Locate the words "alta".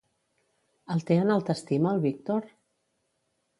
1.35-1.55